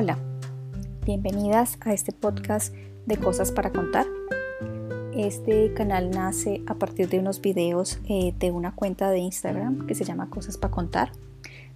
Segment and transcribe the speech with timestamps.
[0.00, 0.16] Hola,
[1.04, 2.72] bienvenidas a este podcast
[3.06, 4.06] de Cosas para Contar.
[5.12, 9.96] Este canal nace a partir de unos videos eh, de una cuenta de Instagram que
[9.96, 11.10] se llama Cosas para Contar,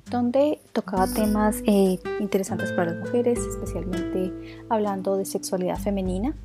[0.09, 4.32] donde tocaba temas eh, interesantes para las mujeres, especialmente
[4.68, 6.36] hablando de sexualidad femenina.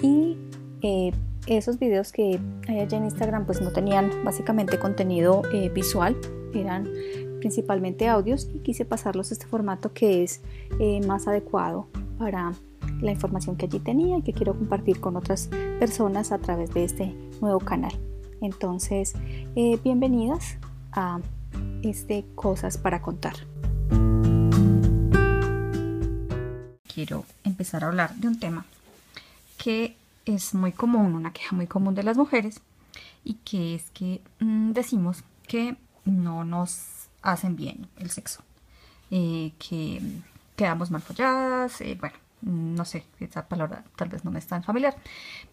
[0.00, 0.38] Y
[0.80, 1.12] eh,
[1.46, 5.42] esos videos que hay allá en Instagram pues no tenían básicamente contenido
[5.74, 6.16] visual,
[6.54, 6.88] eran
[7.38, 10.40] principalmente audios y quise pasarlos a este formato que es
[10.80, 11.86] eh, más adecuado
[12.18, 12.52] para
[13.00, 15.48] la información que allí tenía y que quiero compartir con otras
[15.78, 17.92] personas a través de este nuevo canal.
[18.40, 19.14] Entonces,
[19.56, 20.58] eh, bienvenidas
[20.92, 21.20] a
[21.82, 23.34] este Cosas para Contar.
[26.92, 28.64] Quiero empezar a hablar de un tema
[29.56, 32.60] que es muy común, una queja muy común de las mujeres
[33.24, 38.42] y que es que mm, decimos que no nos hacen bien el sexo.
[39.10, 40.02] Eh, que
[40.54, 44.62] quedamos mal folladas, eh, bueno, no sé, esa palabra tal vez no me es tan
[44.62, 44.94] familiar,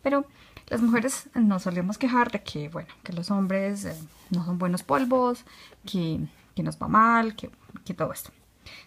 [0.01, 0.25] pero
[0.67, 3.95] las mujeres nos solemos quejar de que, bueno, que los hombres eh,
[4.29, 5.45] no son buenos polvos,
[5.85, 6.19] que,
[6.53, 7.49] que nos va mal, que,
[7.85, 8.31] que todo esto.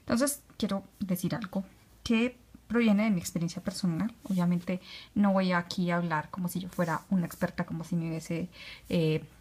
[0.00, 1.64] Entonces, quiero decir algo
[2.02, 4.14] que proviene de mi experiencia personal.
[4.24, 4.82] Obviamente
[5.14, 8.50] no voy aquí a hablar como si yo fuera una experta, como si me hubiese,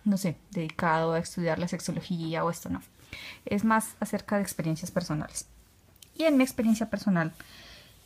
[0.05, 2.81] no sé, dedicado a estudiar la sexología o esto, no
[3.45, 5.47] es más acerca de experiencias personales.
[6.15, 7.33] Y en mi experiencia personal,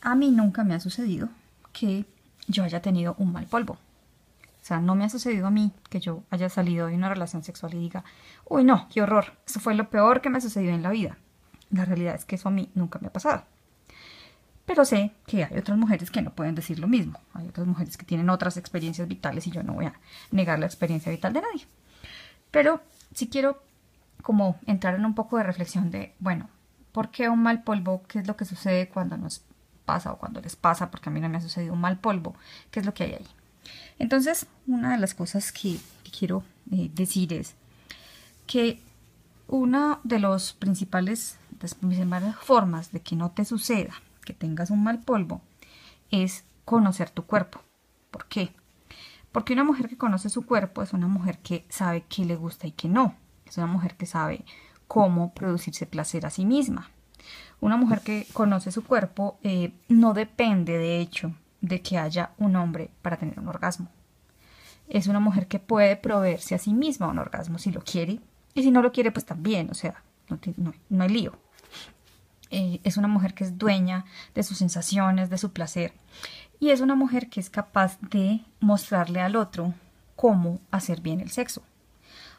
[0.00, 1.28] a mí nunca me ha sucedido
[1.72, 2.04] que
[2.48, 3.74] yo haya tenido un mal polvo.
[3.74, 7.42] O sea, no me ha sucedido a mí que yo haya salido de una relación
[7.42, 8.04] sexual y diga,
[8.44, 11.18] uy, no, qué horror, eso fue lo peor que me ha sucedido en la vida.
[11.70, 13.44] La realidad es que eso a mí nunca me ha pasado.
[14.66, 17.18] Pero sé que hay otras mujeres que no pueden decir lo mismo.
[17.34, 19.94] Hay otras mujeres que tienen otras experiencias vitales y yo no voy a
[20.30, 21.66] negar la experiencia vital de nadie.
[22.50, 22.80] Pero
[23.14, 23.62] si quiero
[24.22, 26.48] como entrar en un poco de reflexión de, bueno,
[26.92, 28.02] ¿por qué un mal polvo?
[28.08, 29.42] ¿Qué es lo que sucede cuando nos
[29.84, 30.90] pasa o cuando les pasa?
[30.90, 32.34] Porque a mí no me ha sucedido un mal polvo.
[32.70, 33.26] ¿Qué es lo que hay ahí?
[33.98, 35.78] Entonces, una de las cosas que,
[36.16, 37.54] quiero eh, decir es
[38.46, 38.80] que
[39.48, 43.94] una de los principales, las principales formas de que no te suceda
[44.24, 45.40] que tengas un mal polvo
[46.10, 47.60] es conocer tu cuerpo.
[48.10, 48.54] ¿Por qué?
[49.32, 52.66] Porque una mujer que conoce su cuerpo es una mujer que sabe qué le gusta
[52.66, 53.16] y qué no.
[53.52, 54.46] Es una mujer que sabe
[54.88, 56.90] cómo producirse placer a sí misma.
[57.60, 62.56] Una mujer que conoce su cuerpo eh, no depende, de hecho, de que haya un
[62.56, 63.88] hombre para tener un orgasmo.
[64.88, 68.20] Es una mujer que puede proveerse a sí misma un orgasmo si lo quiere.
[68.54, 70.02] Y si no lo quiere, pues también, o sea,
[70.56, 71.34] no, hay lío.
[72.50, 75.92] Eh, es una mujer que es dueña de sus sensaciones, de su placer.
[76.58, 79.74] Y es una mujer que es capaz de mostrarle al otro
[80.16, 81.62] cómo hacer bien el sexo.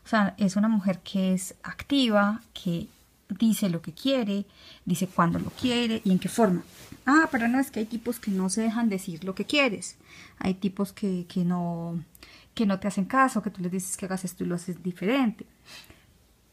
[0.05, 2.87] O sea, es una mujer que es activa, que
[3.29, 4.45] dice lo que quiere,
[4.85, 6.63] dice cuándo lo quiere y en qué forma.
[7.05, 9.97] Ah, pero no es que hay tipos que no se dejan decir lo que quieres.
[10.39, 12.03] Hay tipos que, que, no,
[12.53, 14.83] que no te hacen caso, que tú les dices que hagas esto y lo haces
[14.83, 15.45] diferente.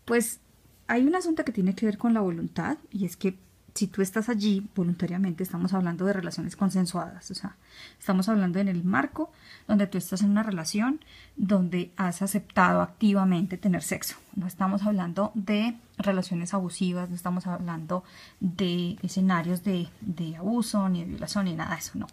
[0.05, 0.41] Pues
[0.87, 3.37] hay un asunto que tiene que ver con la voluntad y es que
[3.75, 7.57] si tú estás allí voluntariamente, estamos hablando de relaciones consensuadas, o sea,
[7.99, 9.31] estamos hablando en el marco
[9.69, 11.01] donde tú estás en una relación
[11.37, 14.17] donde has aceptado activamente tener sexo.
[14.35, 18.05] No estamos hablando de relaciones abusivas, no estamos hablando
[18.41, 22.07] de escenarios de, de abuso, ni de violación, ni nada de eso, no.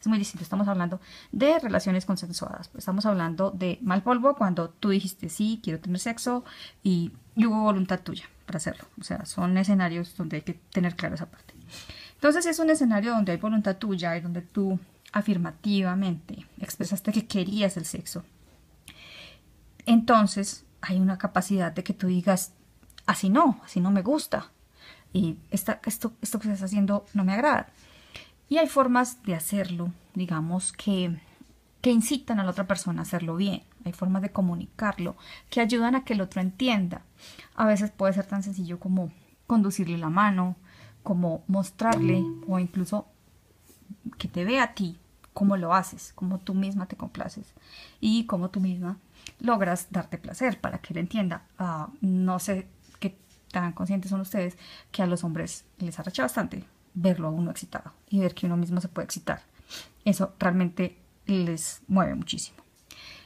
[0.00, 1.00] Es muy distinto, estamos hablando
[1.32, 6.44] de relaciones consensuadas, estamos hablando de mal polvo cuando tú dijiste sí, quiero tener sexo
[6.82, 8.24] y hubo voluntad tuya
[8.58, 8.84] hacerlo.
[9.00, 11.54] O sea, son escenarios donde hay que tener claro esa parte.
[12.14, 14.78] Entonces es un escenario donde hay voluntad tuya y donde tú
[15.12, 18.24] afirmativamente expresaste que querías el sexo.
[19.86, 22.52] Entonces hay una capacidad de que tú digas,
[23.06, 24.50] así no, así no me gusta.
[25.12, 27.68] Y esto, esto que estás haciendo no me agrada.
[28.48, 31.20] Y hay formas de hacerlo, digamos, que,
[31.80, 35.16] que incitan a la otra persona a hacerlo bien hay formas de comunicarlo
[35.50, 37.02] que ayudan a que el otro entienda.
[37.54, 39.12] A veces puede ser tan sencillo como
[39.46, 40.56] conducirle la mano,
[41.02, 43.06] como mostrarle o incluso
[44.18, 44.98] que te vea a ti
[45.32, 47.54] cómo lo haces, cómo tú misma te complaces
[48.00, 48.98] y cómo tú misma
[49.40, 51.44] logras darte placer para que él entienda.
[51.58, 52.66] Ah, no sé
[53.00, 53.18] qué
[53.50, 54.56] tan conscientes son ustedes
[54.90, 56.64] que a los hombres les arrecha bastante
[56.94, 59.42] verlo a uno excitado y ver que uno mismo se puede excitar.
[60.04, 62.61] Eso realmente les mueve muchísimo.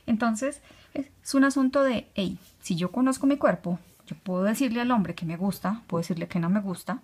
[0.07, 0.63] Entonces,
[0.95, 5.15] es un asunto de, hey, si yo conozco mi cuerpo, yo puedo decirle al hombre
[5.15, 7.01] que me gusta, puedo decirle que no me gusta.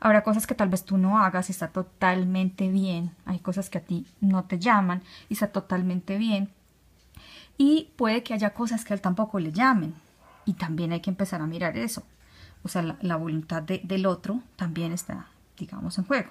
[0.00, 3.12] Habrá cosas que tal vez tú no hagas y está totalmente bien.
[3.24, 6.50] Hay cosas que a ti no te llaman y está totalmente bien.
[7.58, 9.94] Y puede que haya cosas que a él tampoco le llamen.
[10.46, 12.02] Y también hay que empezar a mirar eso.
[12.62, 16.30] O sea, la, voluntad del otro también está, digamos, en juego.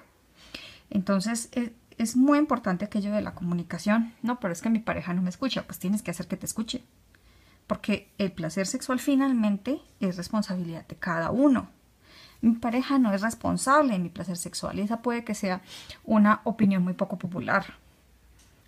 [0.90, 1.70] Entonces es,
[2.00, 4.14] es muy importante aquello de la comunicación.
[4.22, 6.46] No, pero es que mi pareja no me escucha, pues tienes que hacer que te
[6.46, 6.82] escuche.
[7.66, 11.68] Porque el placer sexual finalmente es responsabilidad de cada uno.
[12.40, 15.60] Mi pareja no es responsable de mi placer sexual y esa puede que sea
[16.02, 17.74] una opinión muy poco popular.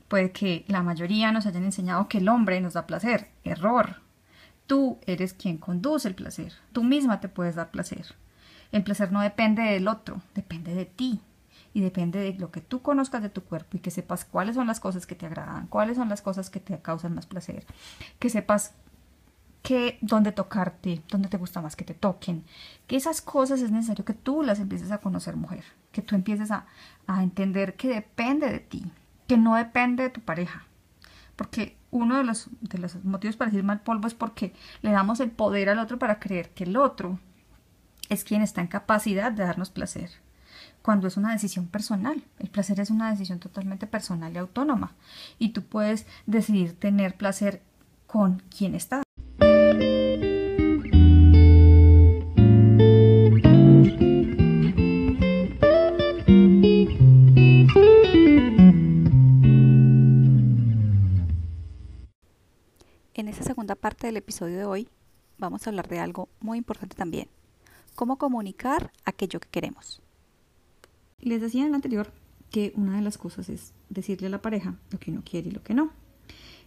[0.08, 3.31] Puede que la mayoría nos hayan enseñado que el hombre nos da placer.
[3.44, 4.02] Error.
[4.67, 6.52] Tú eres quien conduce el placer.
[6.73, 8.14] Tú misma te puedes dar placer.
[8.73, 11.23] El placer no depende del otro, depende de ti
[11.74, 14.66] y depende de lo que tú conozcas de tu cuerpo y que sepas cuáles son
[14.66, 17.64] las cosas que te agradan, cuáles son las cosas que te causan más placer,
[18.19, 18.74] que sepas
[19.62, 22.44] que dónde tocarte, dónde te gusta más que te toquen,
[22.86, 26.50] que esas cosas es necesario que tú las empieces a conocer mujer, que tú empieces
[26.50, 26.66] a,
[27.06, 28.90] a entender que depende de ti,
[29.28, 30.66] que no depende de tu pareja,
[31.36, 34.52] porque uno de los, de los motivos para decir mal polvo es porque
[34.82, 37.19] le damos el poder al otro para creer que el otro
[38.08, 40.10] es quien está en capacidad de darnos placer
[40.82, 42.23] cuando es una decisión personal.
[42.38, 44.93] El placer es una decisión totalmente personal y autónoma.
[45.38, 47.62] Y tú puedes decidir tener placer
[48.06, 49.02] con quien estás.
[63.14, 64.88] En esta segunda parte del episodio de hoy
[65.38, 67.29] vamos a hablar de algo muy importante también,
[67.94, 70.01] cómo comunicar aquello que queremos.
[71.22, 72.12] Les decía en el anterior
[72.50, 75.52] que una de las cosas es decirle a la pareja lo que uno quiere y
[75.52, 75.90] lo que no.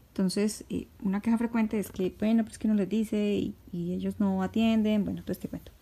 [0.08, 4.16] Entonces, eh, una queja frecuente es que, bueno, pues que no les dice y, ellos
[4.18, 5.74] no atienden, bueno, todo este cuento.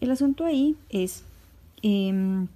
[0.00, 1.24] El asunto ahí es
[1.82, 2.48] em,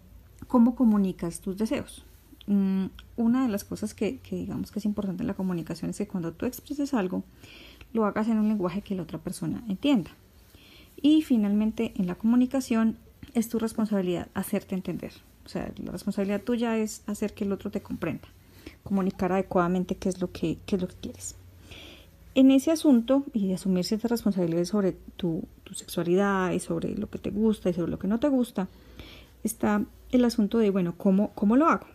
[0.48, 2.04] cómo comunicas tus deseos.
[2.46, 2.86] Mm,
[3.18, 6.08] una de las cosas que, que, digamos que es importante en la comunicación es que
[6.08, 7.22] cuando tú expreses algo,
[7.92, 10.10] lo hagas en un lenguaje que la otra persona entienda.
[11.00, 12.96] Y finalmente, en la comunicación
[13.34, 15.12] es tu responsabilidad hacerte entender.
[15.44, 18.28] O sea, la responsabilidad tuya es hacer que el otro te comprenda,
[18.84, 21.36] comunicar adecuadamente qué es lo que, es lo que quieres.
[22.34, 27.18] En ese asunto y de asumir ciertas responsabilidades sobre tu, sexualidad y sobre lo que
[27.18, 28.68] te gusta y sobre lo que no te gusta,
[29.42, 31.86] está el asunto de, bueno, ¿cómo, cómo lo hago?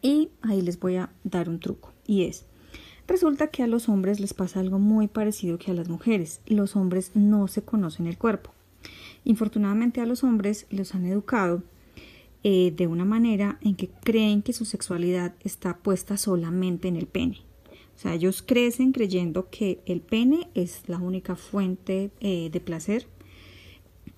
[0.00, 2.44] Y ahí les voy a dar un truco y es,
[3.08, 6.40] resulta que a los hombres les pasa algo muy parecido que a las mujeres.
[6.46, 8.52] Los hombres no se conocen el cuerpo.
[9.24, 11.62] Infortunadamente a los hombres los han educado
[12.42, 17.06] eh, de una manera en que creen que su sexualidad está puesta solamente en el
[17.06, 17.42] pene.
[17.94, 23.06] O sea, ellos crecen creyendo que el pene es la única fuente eh, de placer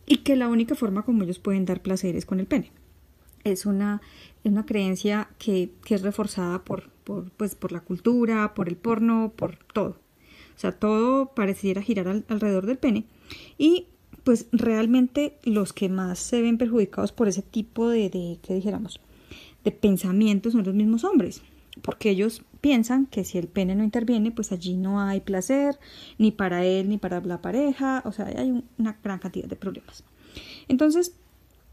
[0.07, 2.71] y que la única forma como ellos pueden dar placer es con el pene.
[3.43, 4.01] Es una,
[4.45, 9.33] una creencia que, que, es reforzada por, por, pues, por la cultura, por el porno,
[9.35, 9.97] por todo.
[10.55, 13.05] O sea, todo pareciera girar alrededor del pene.
[13.59, 13.89] Y
[14.25, 19.01] pues realmente los que más se ven perjudicados por ese tipo de, de ¿qué dijéramos?
[19.65, 21.43] de pensamientos son los mismos hombres,
[21.83, 25.79] porque ellos piensan que si el pene no interviene, pues allí no hay placer,
[26.19, 30.05] ni para él, ni para la pareja, o sea, hay una gran cantidad de problemas.
[30.69, 31.15] Entonces,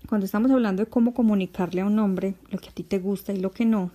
[0.07, 3.33] cuando estamos hablando de cómo comunicarle a un hombre lo que a ti te gusta
[3.33, 3.91] y lo que no,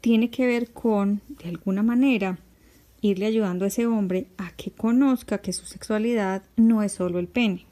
[0.00, 2.38] tiene que ver con, de alguna manera,
[3.02, 7.28] irle ayudando a ese hombre a que conozca que su sexualidad no es solo el
[7.28, 7.66] pene,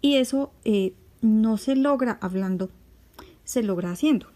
[0.00, 2.70] y eso eh, no se logra hablando,
[3.44, 4.26] se logra haciendo.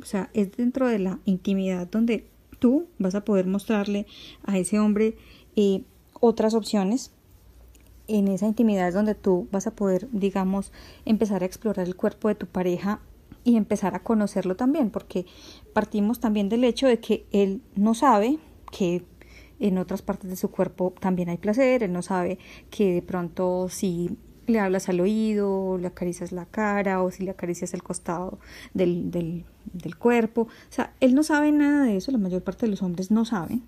[0.00, 2.26] O sea, es dentro de la intimidad donde
[2.58, 4.06] tú vas a poder mostrarle
[4.44, 5.16] a ese hombre
[5.56, 5.82] eh,
[6.20, 7.12] otras opciones.
[8.06, 10.72] En esa intimidad es donde tú vas a poder, digamos,
[11.04, 13.00] empezar a explorar el cuerpo de tu pareja
[13.44, 15.26] y empezar a conocerlo también, porque
[15.72, 18.38] partimos también del hecho de que él no sabe
[18.70, 19.04] que
[19.60, 22.38] en otras partes de su cuerpo también hay placer, él no sabe
[22.70, 24.16] que de pronto si
[24.48, 28.38] le hablas al oído, le acaricias la cara o si le acaricias el costado
[28.74, 30.42] del, del, del, cuerpo.
[30.42, 33.24] O sea, él no sabe nada de eso, la mayor parte de los hombres no
[33.24, 33.62] saben.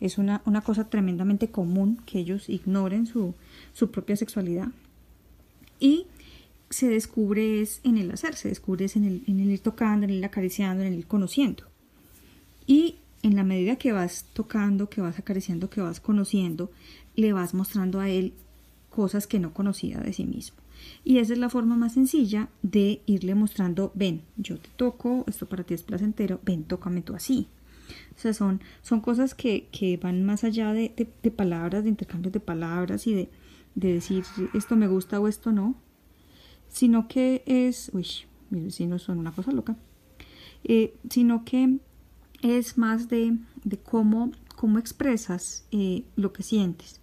[0.00, 3.34] Es una, una cosa tremendamente común que ellos ignoren su,
[3.72, 4.68] su propia sexualidad.
[5.80, 6.06] Y
[6.70, 10.04] se descubre es en el hacer, se descubre es en el, en el ir tocando,
[10.04, 11.64] en el acariciando, en el ir conociendo.
[12.66, 16.70] Y en la medida que vas tocando, que vas acariciando, que vas conociendo,
[17.14, 18.34] le vas mostrando a él
[18.92, 20.58] cosas que no conocía de sí mismo.
[21.04, 25.46] Y esa es la forma más sencilla de irle mostrando, ven, yo te toco, esto
[25.46, 27.48] para ti es placentero, ven, tócame tú así.
[28.16, 32.32] O sea, son, son cosas que, que van más allá de, de, palabras, de intercambios
[32.32, 33.28] de palabras y de,
[33.74, 35.74] de, decir esto me gusta o esto no,
[36.68, 38.06] sino que es, uy,
[38.50, 39.76] mis vecinos son una cosa loca,
[40.64, 41.78] eh, sino que
[42.42, 43.36] es más de,
[43.82, 47.01] cómo, cómo expresas eh, lo que sientes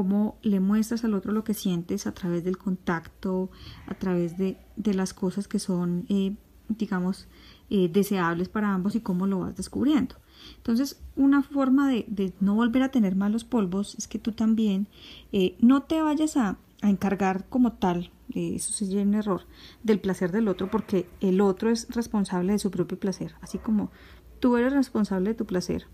[0.00, 3.50] cómo le muestras al otro lo que sientes a través del contacto,
[3.86, 6.36] a través de, las cosas que son eh,
[6.70, 7.28] digamos,
[7.68, 10.14] eh, deseables para ambos y cómo lo vas descubriendo.
[10.56, 14.88] Entonces, una forma de, no volver a tener malos polvos es que tú también
[15.32, 19.42] eh, no te vayas a, encargar como tal, eso sería un error,
[19.82, 23.90] del placer del otro, porque el otro es responsable de su propio placer, así como
[24.38, 25.88] tú eres responsable de tu placer,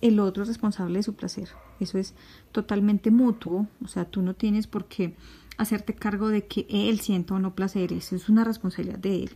[0.00, 1.48] el otro es responsable de su placer.
[1.78, 2.14] Eso es
[2.52, 5.14] totalmente mutuo, o sea, tú no tienes por qué
[5.58, 9.30] hacerte cargo de que él sienta o no placer, eso es una responsabilidad de él,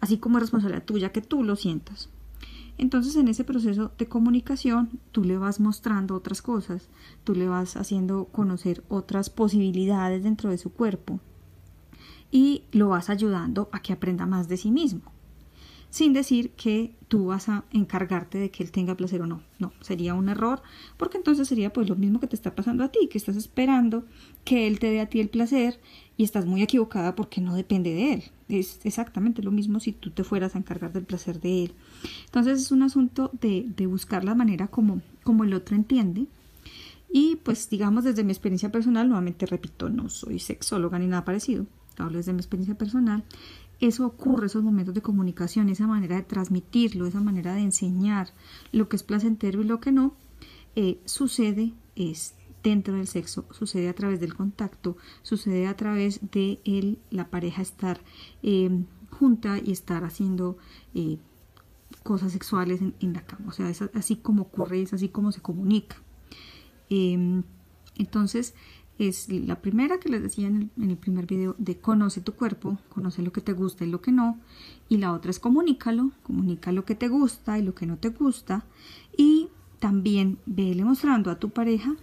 [0.00, 2.10] así como es responsabilidad tuya que tú lo sientas.
[2.76, 6.88] Entonces en ese proceso de comunicación tú le vas mostrando otras cosas,
[7.24, 11.18] tú le vas haciendo conocer otras posibilidades dentro de su cuerpo.
[12.30, 15.10] Y lo vas ayudando a que aprenda más de sí mismo
[15.90, 19.42] sin decir que tú vas a encargarte de que él tenga placer o no.
[19.58, 20.62] No, sería un error,
[20.96, 24.04] porque entonces sería pues lo mismo que te está pasando a ti, que estás esperando
[24.44, 25.80] que él te dé a ti el placer
[26.16, 28.24] y estás muy equivocada porque no depende de él.
[28.48, 31.74] Es exactamente lo mismo si tú te fueras a encargar del placer de él.
[32.26, 36.26] Entonces es un asunto de, buscar la manera como, como el otro entiende.
[37.10, 41.66] Y pues digamos desde mi experiencia personal, nuevamente repito, no soy sexóloga ni nada parecido,
[42.02, 43.24] hablo desde mi experiencia personal,
[43.80, 48.30] eso ocurre, esos momentos de comunicación, esa manera de transmitirlo, esa manera de enseñar
[48.72, 50.14] lo que es placentero y lo que no,
[50.74, 56.60] eh, sucede es dentro del sexo, sucede a través del contacto, sucede a través de
[56.64, 58.00] el, la pareja estar
[58.42, 60.58] em, junta y estar haciendo
[60.94, 61.18] eh,
[62.02, 63.48] cosas sexuales en, la cama.
[63.48, 65.96] O sea, es así como ocurre, es así como se comunica.
[66.90, 67.44] Em,
[67.96, 68.54] entonces,
[68.98, 73.22] es la primera que les decía en el, primer video de conoce tu cuerpo, conoce
[73.22, 74.38] lo que te gusta y lo que no.
[74.88, 78.08] Y la otra es comunícalo, comunica lo que te gusta y lo que no te
[78.08, 78.64] gusta.
[79.16, 81.94] Y también vele mostrando a tu pareja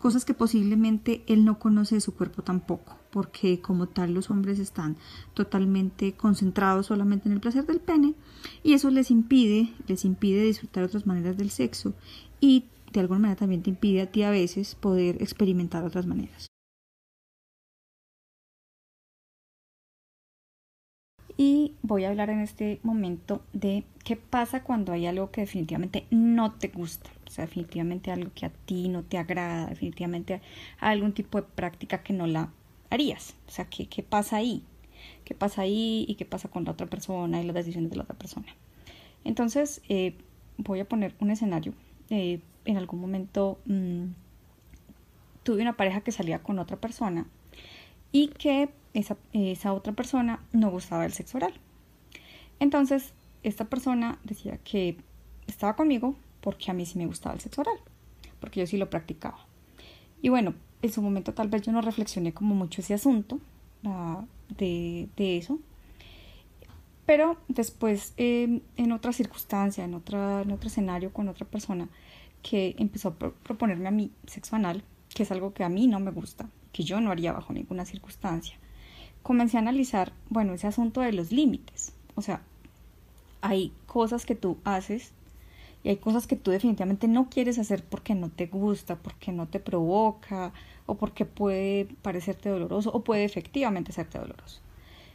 [0.00, 4.58] cosas que posiblemente él no conoce de su cuerpo tampoco, porque como tal los hombres
[4.58, 4.96] están
[5.34, 8.14] totalmente concentrados solamente en el placer del pene
[8.62, 11.92] y eso les impide, les impide disfrutar otras maneras del sexo
[12.40, 16.46] y de alguna manera también te impide a ti a veces poder experimentar otras maneras.
[21.36, 26.06] Y voy a hablar en este momento de qué pasa cuando hay algo que definitivamente
[26.10, 27.10] no te gusta.
[27.26, 30.42] O sea, definitivamente algo que a ti no te agrada, definitivamente
[30.80, 32.52] algún tipo de práctica que no la
[32.90, 33.36] harías.
[33.48, 34.64] O sea, ¿qué, qué pasa ahí?
[35.24, 38.02] ¿Qué pasa ahí y qué pasa con la otra persona y las decisiones de la
[38.02, 38.48] otra persona?
[39.24, 40.16] Entonces, eh,
[40.58, 41.72] voy a poner un escenario
[42.10, 44.04] eh, en algún momento mm,
[45.42, 47.26] tuve una pareja que salía con otra persona
[48.12, 51.54] y que esa, esa otra persona no gustaba del sexo oral.
[52.58, 54.96] Entonces, esta persona decía que
[55.46, 57.76] estaba conmigo porque a mí sí me gustaba el sexo oral,
[58.40, 59.38] porque yo sí lo practicaba.
[60.22, 63.38] Y bueno, en su momento tal vez yo no reflexioné como mucho ese asunto
[64.56, 65.58] de, de, eso,
[67.06, 71.88] pero después em, en otra circunstancia, en, otra, en otro escenario con otra persona,
[72.42, 74.82] que empezó a proponerme a mí sexo anal,
[75.14, 77.84] que es algo que a mí no me gusta, que yo no haría bajo ninguna
[77.84, 78.56] circunstancia.
[79.22, 81.92] Comencé a analizar, bueno, ese asunto de los límites.
[82.14, 82.42] O sea,
[83.40, 85.12] hay cosas que tú haces
[85.82, 89.48] y hay cosas que tú definitivamente no quieres hacer porque no te gusta, porque no
[89.48, 90.52] te provoca
[90.86, 94.60] o porque puede parecerte doloroso o puede efectivamente serte doloroso.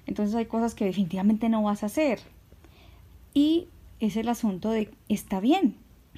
[0.08, 2.20] Entonces hay cosas que definitivamente no vas a hacer.
[3.34, 3.67] Y
[4.00, 5.75] es el asunto de, está bien,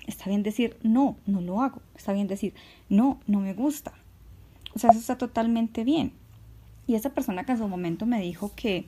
[0.08, 1.82] Está bien decir, no, no lo hago.
[1.96, 2.54] Está bien decir,
[2.90, 3.94] no, no me gusta.
[4.74, 6.14] O sea, eso está totalmente bien.
[6.88, 8.86] Y esa persona que en su momento me dijo que,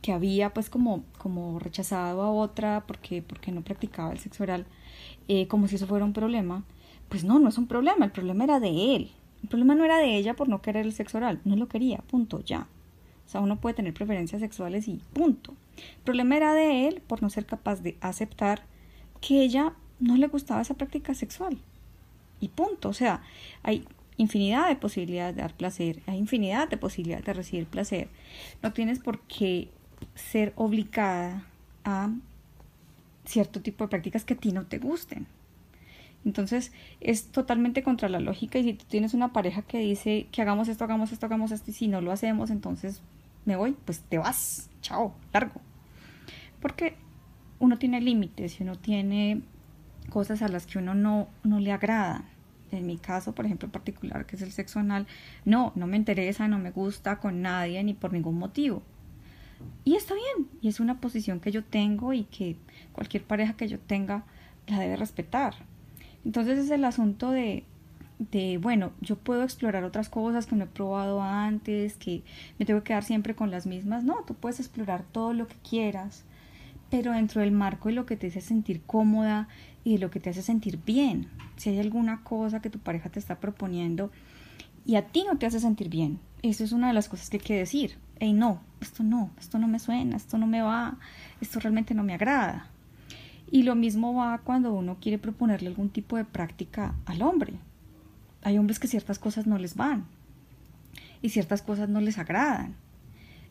[0.00, 4.66] que había pues como, como rechazado a otra porque, porque no practicaba el sexo oral,
[5.28, 6.62] eh, como si eso fuera un problema,
[7.08, 9.10] pues no, no es un problema, el problema era de él.
[9.42, 11.98] El problema no era de ella por no querer el sexo oral, no lo quería,
[11.98, 12.68] punto, ya.
[13.26, 15.54] O sea, uno puede tener preferencias sexuales y punto.
[15.76, 18.62] El problema era de él por no ser capaz de aceptar
[19.20, 21.58] que ella no le gustaba esa práctica sexual.
[22.40, 22.88] Y punto.
[22.88, 23.22] O sea,
[23.62, 23.84] hay
[24.16, 28.08] infinidad de posibilidades de dar placer, hay infinidad de posibilidades de recibir placer.
[28.62, 29.70] No tienes por qué
[30.14, 31.46] ser obligada
[31.84, 32.10] a
[33.24, 35.26] cierto tipo de prácticas que a ti no te gusten.
[36.24, 40.40] Entonces es totalmente contra la lógica y si tú tienes una pareja que dice que
[40.40, 43.02] hagamos esto, hagamos esto, hagamos esto y si no lo hacemos, entonces
[43.44, 45.60] me voy, pues te vas, chao, largo.
[46.60, 46.96] Porque
[47.58, 49.42] uno tiene límites y uno tiene
[50.10, 52.24] cosas a las que uno no, no le agrada.
[52.70, 55.06] En mi caso, por ejemplo, particular, que es el sexo anal,
[55.44, 58.82] no, no me interesa, no me gusta con nadie ni por ningún motivo.
[59.84, 62.56] Y está bien, y es una posición que yo tengo y que
[62.92, 64.24] cualquier pareja que yo tenga
[64.66, 65.54] la debe respetar.
[66.24, 67.64] Entonces es el asunto de,
[68.18, 72.22] de, bueno, yo puedo explorar otras cosas que no he probado antes, que
[72.58, 74.04] me tengo que quedar siempre con las mismas.
[74.04, 76.24] No, tú puedes explorar todo lo que quieras
[76.94, 79.48] pero dentro del marco de lo que te hace sentir cómoda
[79.82, 81.26] y de lo que te hace sentir bien.
[81.56, 84.12] Si hay alguna cosa que tu pareja te está proponiendo
[84.86, 87.38] y a ti no te hace sentir bien, eso es una de las cosas que
[87.38, 87.96] hay que decir.
[88.20, 90.96] Hey, no, esto no, esto no me suena, esto no me va,
[91.40, 92.68] esto realmente no me agrada.
[93.50, 97.54] Y lo mismo va cuando uno quiere proponerle algún tipo de práctica al hombre.
[98.44, 100.04] Hay hombres que ciertas cosas no les van
[101.22, 102.76] y ciertas cosas no les agradan.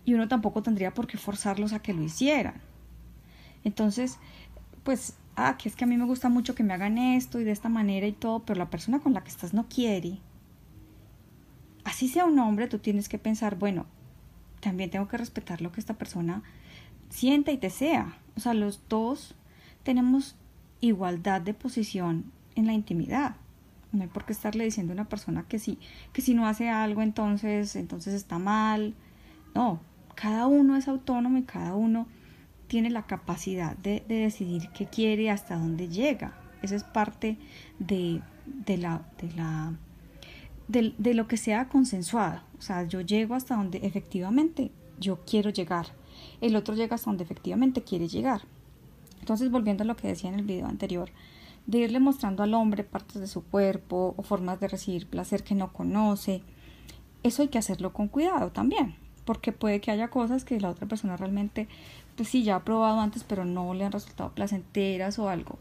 [0.05, 2.61] Y uno tampoco tendría por qué forzarlos a que lo hicieran.
[3.63, 4.19] Entonces,
[4.83, 7.43] pues, ah, que es que a mí me gusta mucho que me hagan esto y
[7.43, 10.19] de esta manera y todo, pero la persona con la que estás no quiere.
[11.83, 13.85] Así sea un hombre, tú tienes que pensar, bueno,
[14.61, 16.43] también tengo que respetar lo que esta persona
[17.09, 18.17] sienta y desea.
[18.37, 19.35] O sea, los dos
[19.83, 20.35] tenemos
[20.79, 23.35] igualdad de posición en la intimidad.
[23.91, 25.77] No hay por qué estarle diciendo a una persona que si,
[26.13, 28.95] que si no hace algo entonces, entonces está mal.
[29.53, 29.81] No,
[30.15, 32.07] cada uno es autónomo y cada uno
[32.73, 36.33] tiene la capacidad de, decidir qué quiere y hasta dónde llega.
[36.63, 37.37] Esa es parte
[37.77, 39.73] de, de la, de, la
[40.67, 42.41] de, lo que sea consensuado.
[42.57, 45.85] O sea, yo llego hasta donde efectivamente yo quiero llegar.
[46.41, 48.41] El otro llega hasta donde efectivamente quiere llegar.
[49.19, 51.11] Entonces, volviendo a lo que decía en el video anterior,
[51.67, 55.53] de irle mostrando al hombre partes de su cuerpo o formas de recibir placer que
[55.53, 56.41] no conoce,
[57.21, 60.87] eso hay que hacerlo con cuidado también, porque puede que haya cosas que la otra
[60.87, 61.67] persona realmente
[62.15, 65.57] pues sí, ya ha probado antes, pero no le han resultado placenteras o algo,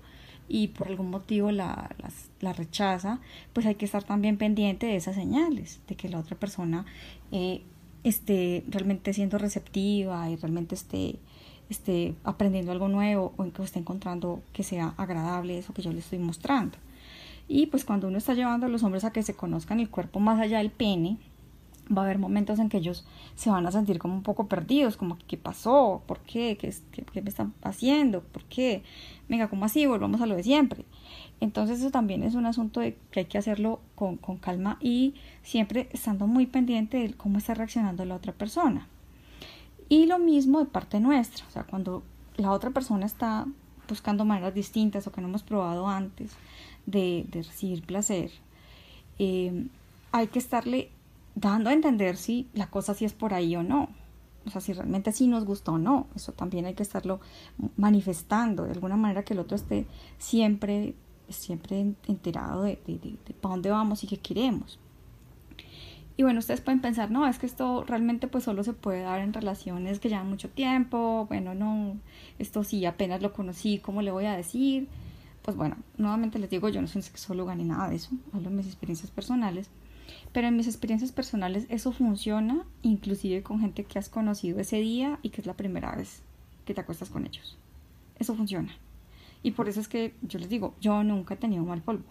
[0.48, 1.94] y por algún motivo la,
[2.40, 3.20] la, rechaza,
[3.52, 6.84] pues hay que estar también pendiente de esas señales, de que la otra persona
[7.30, 7.62] eh,
[8.04, 11.18] esté realmente siendo receptiva y realmente esté,
[11.70, 16.00] esté aprendiendo algo nuevo o que esté encontrando que sea agradable eso que yo le
[16.00, 16.76] estoy mostrando.
[17.48, 20.20] Y pues cuando uno está llevando a los hombres a que se conozcan el cuerpo
[20.20, 21.18] más allá del pene,
[21.90, 24.96] va a haber momentos en que ellos se van a sentir como un poco perdidos,
[24.96, 28.82] como qué pasó, por qué, qué, qué, me están haciendo, por qué,
[29.28, 29.86] venga, ¿cómo así?
[29.86, 30.84] Volvamos a lo de siempre.
[31.40, 35.14] Entonces eso también es un asunto de que hay que hacerlo con, con calma y
[35.42, 38.86] siempre estando muy pendiente de cómo está reaccionando la otra persona.
[39.88, 42.02] Y lo mismo de parte nuestra, o sea, cuando
[42.36, 43.46] la otra persona está
[43.88, 46.32] buscando maneras distintas o que no hemos probado antes
[46.86, 48.30] de, de recibir placer,
[49.18, 49.66] eh,
[50.12, 50.90] hay que estarle
[51.34, 53.88] dando a entender si la cosa sí es por ahí o no.
[54.44, 56.08] O sea, si realmente sí nos gustó o no.
[56.16, 57.20] Eso también hay que estarlo
[57.76, 59.86] manifestando de alguna manera que el otro esté
[60.18, 60.94] siempre,
[61.28, 64.78] siempre enterado de, de, de, para dónde vamos y qué queremos.
[66.16, 69.20] Y bueno, ustedes pueden pensar, no, es que esto realmente pues solo se puede dar
[69.20, 71.96] en relaciones que llevan mucho tiempo, bueno, no,
[72.38, 74.88] esto sí, apenas lo conocí, ¿cómo le voy a decir?
[75.40, 78.56] Pues bueno, nuevamente les digo, yo no soy sexóloga ni nada de eso, hablo de
[78.56, 79.70] mis experiencias personales.
[80.32, 85.18] Pero en mis experiencias personales eso funciona, inclusive con gente que has conocido ese día
[85.22, 86.22] y que es la primera vez
[86.64, 87.56] que te acuestas con ellos.
[88.18, 88.74] Eso funciona.
[89.42, 92.04] Y por eso es que yo les digo, yo nunca he tenido mal polvo.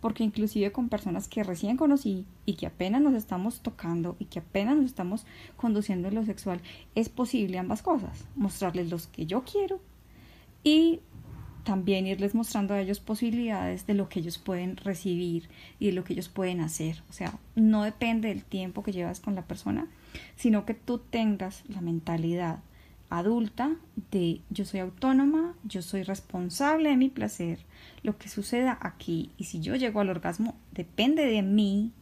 [0.00, 4.40] Porque inclusive con personas que recién conocí y que apenas nos estamos tocando y que
[4.40, 5.24] apenas nos estamos
[5.56, 6.60] conduciendo en lo sexual,
[6.94, 8.26] es posible ambas cosas.
[8.36, 9.80] Mostrarles los que yo quiero
[10.62, 11.00] y
[11.64, 15.48] también irles mostrando a ellos posibilidades de lo que ellos pueden recibir
[15.80, 17.02] y de lo que ellos pueden hacer.
[17.10, 19.88] O sea, no depende del tiempo que llevas con la persona,
[20.36, 22.60] sino que tú tengas la mentalidad
[23.10, 23.76] adulta
[24.10, 27.60] de yo soy autónoma, yo soy responsable de mi placer,
[28.02, 31.92] lo que suceda aquí y si yo llego al orgasmo depende de mí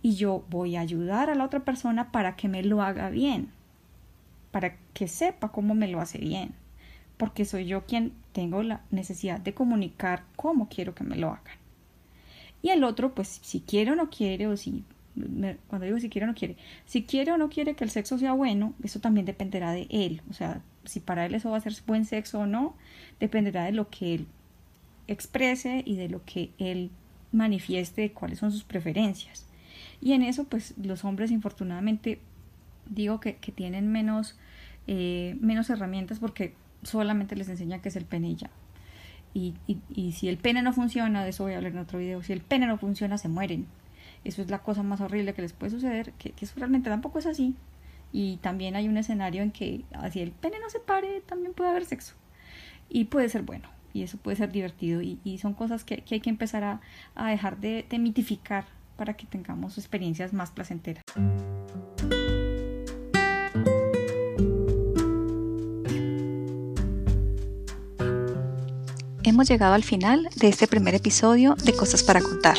[0.00, 3.50] y yo voy a ayudar a la otra persona para que me lo haga bien,
[4.50, 6.54] para que sepa cómo me lo hace bien
[7.18, 11.56] porque soy yo quien tengo la necesidad de comunicar cómo quiero que me lo hagan.
[12.62, 14.84] Y el otro, pues si quiere o no quiere, o si,
[15.66, 18.16] cuando digo si quiere o no quiere, si quiere o no quiere que el sexo
[18.16, 20.22] sea bueno, eso también dependerá de él.
[20.30, 22.76] O sea, si para él eso va a ser buen sexo o no,
[23.18, 24.28] dependerá de lo que él
[25.08, 26.92] exprese y de lo que él
[27.32, 29.46] manifieste de cuáles son sus preferencias.
[30.00, 32.20] Y en eso, pues los hombres, infortunadamente,
[32.88, 34.38] digo que, que tienen menos,
[34.86, 38.50] eh, menos herramientas porque solamente les enseña que es el pene y ya.
[39.34, 42.32] Y, si el pene no funciona, de eso voy a hablar en otro video, si
[42.32, 43.66] el pene no funciona, se mueren.
[44.24, 47.26] Eso es la cosa más horrible que les puede suceder, que, eso realmente tampoco es
[47.26, 47.54] así.
[48.12, 51.70] Y también hay un escenario en que si el pene no se pare, también puede
[51.70, 52.14] haber sexo.
[52.88, 55.02] Y puede ser bueno, y eso puede ser divertido.
[55.02, 56.80] Y, y son cosas que, que, hay que empezar a,
[57.14, 58.64] a dejar de, de mitificar
[58.96, 61.04] para que tengamos experiencias más placenteras.
[69.28, 72.58] Hemos llegado al final de este primer episodio de Cosas para Contar.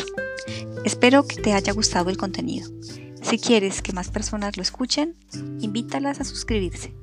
[0.85, 2.69] Espero que te haya gustado el contenido.
[3.21, 5.17] Si quieres que más personas lo escuchen,
[5.59, 6.95] invítalas a suscribirse.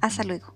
[0.00, 0.54] Hasta luego.